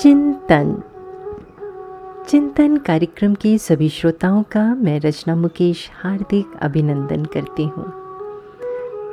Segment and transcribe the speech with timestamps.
[0.00, 0.82] चिंतन।
[2.28, 7.92] चिंतन कार्यक्रम के सभी श्रोताओं का मैं रचना मुकेश हार्दिक अभिनंदन करती हूँ।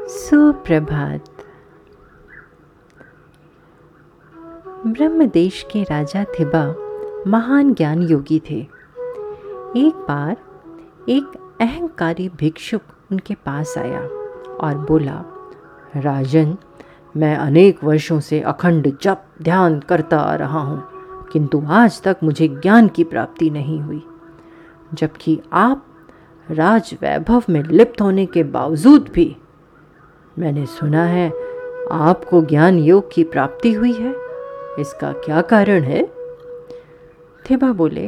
[0.08, 1.26] सुप्रभात।
[4.88, 6.76] ब्रह्म देश के राजा थिबा
[7.28, 8.60] महान ज्ञान योगी थे।
[9.78, 10.38] एक बार
[11.10, 12.82] एक अहंकारी भिक्षुक
[13.12, 14.02] उनके पास आया
[14.58, 15.24] और बोला,
[15.96, 16.58] राजन
[17.18, 20.84] मैं अनेक वर्षों से अखंड जप ध्यान करता आ रहा हूँ,
[21.32, 24.04] किंतु आज तक मुझे ज्ञान की प्राप्ति नहीं हुई।
[24.94, 25.86] जबकि आप
[26.52, 29.36] राज वैभव में लिप्त होने के बावजूद भी
[30.40, 31.30] मैंने सुना है
[31.92, 34.16] आपको ज्ञान योग की प्राप्ति हुई है।
[34.80, 36.06] इसका क्या कारण है?
[37.46, 38.08] थेबा बोले,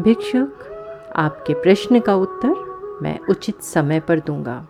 [0.00, 0.64] भिक्षुक,
[1.16, 4.66] आपके प्रश्न का उत्तर मैं उचित समय पर दूँगा।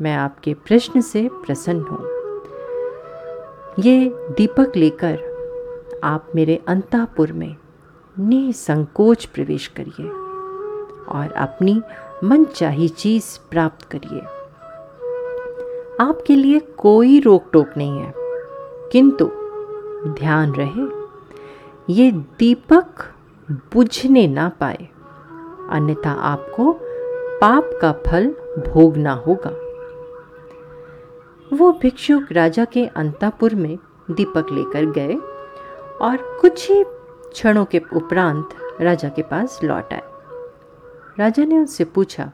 [0.00, 2.19] मैं आपके प्रश्न से प्रसन्न हूँ।
[3.78, 7.56] ये दीपक लेकर आप मेरे अंतापुर में
[8.16, 10.08] निसंकोच प्रवेश करिए
[11.10, 11.80] और अपनी
[12.24, 14.20] मन चाही चीज़ प्राप्त करिए।
[16.00, 18.12] आपके लिए कोई रोक टोक नहीं है,
[18.92, 19.30] किंतु
[20.10, 20.88] ध्यान रहे,
[21.94, 23.04] ये दीपक
[23.74, 24.88] बुझने ना पाए,
[25.70, 26.72] अन्यथा आपको
[27.40, 28.28] पाप का फल
[28.68, 29.50] भोगना होगा।
[31.52, 33.78] वो भिक्षुक राजा के अंतापुर में
[34.10, 35.14] दीपक लेकर गए
[36.02, 36.84] और कुछ ही
[37.32, 38.48] क्षणों के उपरांत
[38.80, 40.02] राजा के पास लौट आए।
[41.18, 42.30] राजा ने उनसे पूछा,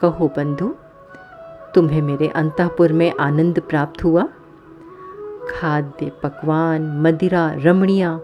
[0.00, 0.74] कहो बंधु,
[1.74, 4.22] तुम्हें मेरे अंतापुर में आनंद प्राप्त हुआ?
[5.50, 8.20] खाद्य, पकवान, मदिरा, रमणिया,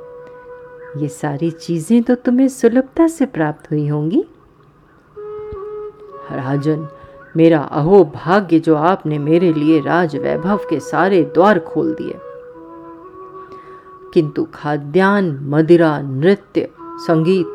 [0.96, 4.24] ये सारी चीज़ें तो तुम्हें सुलभता से प्राप्त हुई होंगी?
[6.32, 6.88] राजन
[7.36, 12.14] मेरा अहो भाग्य जो आपने मेरे लिए राज वैभव के सारे द्वार खोल दिए।
[14.14, 17.46] किंतु खाद्यान्न, मदिरा, नृत्य, संगीत,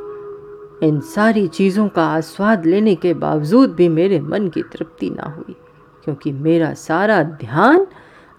[0.84, 5.56] इन सारी चीज़ों का आस्वाद लेने के बावजूद भी मेरे मन की तृप्ति ना हुई,
[6.04, 7.88] क्योंकि मेरा सारा ध्यान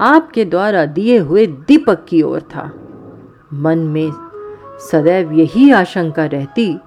[0.01, 2.73] आपके द्वारा दिए हुए दीपक की ओर था।
[3.53, 4.13] मन में
[4.91, 6.79] सदैव यही आशंका रहती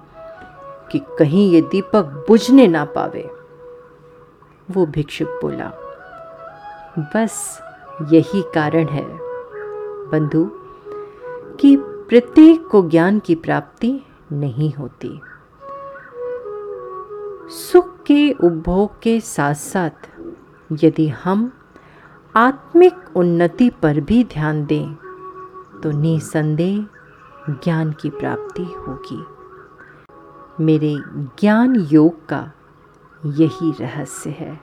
[0.92, 3.30] कि कहीं ये दीपक बुझने ना पावे।
[4.70, 5.72] वो भिक्षुक बोला,
[6.98, 7.60] बस
[8.12, 9.06] यही कारण है,
[10.10, 10.50] बंधु,
[11.60, 14.00] कि प्रत्येक को ज्ञान की प्राप्ति
[14.32, 15.20] नहीं होती।
[17.50, 20.08] सुख के उपभोग के साथ साथ
[20.84, 21.52] यदि हम
[22.36, 24.94] आत्मिक उन्नति पर भी ध्यान दें
[25.82, 26.86] तो निसंदेह
[27.50, 29.24] ज्ञान की प्राप्ति होगी।
[30.64, 30.96] मेरे
[31.40, 32.52] ज्ञान योग का
[33.26, 34.60] यही रहस्य है।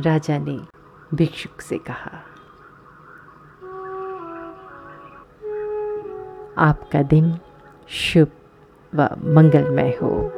[0.00, 0.60] राजा ने
[1.14, 2.18] भिक्षुक से कहा
[6.58, 7.38] आपका दिन
[7.88, 8.28] शुभ
[8.94, 10.37] व मंगलमय हो।